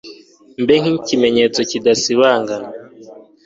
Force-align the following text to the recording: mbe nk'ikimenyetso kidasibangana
mbe 0.61 0.75
nk'ikimenyetso 0.81 1.59
kidasibangana 1.69 2.67